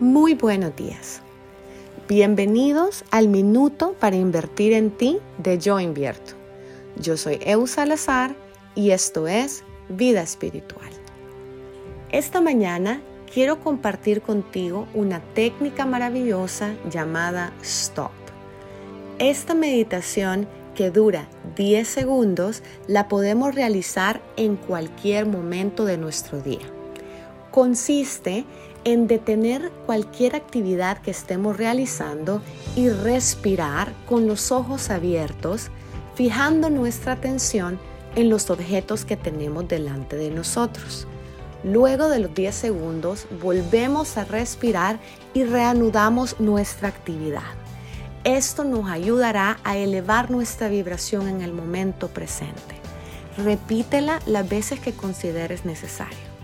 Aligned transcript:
Muy 0.00 0.34
buenos 0.34 0.76
días. 0.76 1.22
Bienvenidos 2.06 3.02
al 3.10 3.28
Minuto 3.28 3.94
para 3.98 4.14
Invertir 4.14 4.74
en 4.74 4.90
Ti 4.90 5.20
de 5.38 5.58
Yo 5.58 5.80
Invierto. 5.80 6.34
Yo 7.00 7.16
soy 7.16 7.38
Eu 7.40 7.66
Salazar 7.66 8.36
y 8.74 8.90
esto 8.90 9.26
es 9.26 9.64
Vida 9.88 10.20
Espiritual. 10.20 10.90
Esta 12.12 12.42
mañana 12.42 13.00
quiero 13.32 13.58
compartir 13.60 14.20
contigo 14.20 14.86
una 14.92 15.20
técnica 15.32 15.86
maravillosa 15.86 16.74
llamada 16.90 17.54
Stop. 17.62 18.12
Esta 19.18 19.54
meditación 19.54 20.46
que 20.74 20.90
dura 20.90 21.26
10 21.56 21.88
segundos 21.88 22.62
la 22.86 23.08
podemos 23.08 23.54
realizar 23.54 24.20
en 24.36 24.56
cualquier 24.56 25.24
momento 25.24 25.86
de 25.86 25.96
nuestro 25.96 26.42
día. 26.42 26.66
Consiste 27.50 28.40
en 28.40 28.44
detener 28.94 29.72
cualquier 29.84 30.36
actividad 30.36 30.98
que 30.98 31.10
estemos 31.10 31.56
realizando 31.56 32.40
y 32.76 32.88
respirar 32.88 33.92
con 34.08 34.28
los 34.28 34.52
ojos 34.52 34.90
abiertos, 34.90 35.70
fijando 36.14 36.70
nuestra 36.70 37.14
atención 37.14 37.80
en 38.14 38.30
los 38.30 38.48
objetos 38.48 39.04
que 39.04 39.16
tenemos 39.16 39.66
delante 39.66 40.14
de 40.14 40.30
nosotros. 40.30 41.08
Luego 41.64 42.08
de 42.08 42.20
los 42.20 42.32
10 42.32 42.54
segundos 42.54 43.26
volvemos 43.42 44.16
a 44.18 44.24
respirar 44.24 45.00
y 45.34 45.42
reanudamos 45.42 46.38
nuestra 46.38 46.86
actividad. 46.86 47.42
Esto 48.22 48.62
nos 48.62 48.88
ayudará 48.88 49.58
a 49.64 49.76
elevar 49.76 50.30
nuestra 50.30 50.68
vibración 50.68 51.26
en 51.26 51.42
el 51.42 51.52
momento 51.52 52.06
presente. 52.06 52.76
Repítela 53.36 54.20
las 54.26 54.48
veces 54.48 54.78
que 54.78 54.92
consideres 54.92 55.64
necesario. 55.64 56.35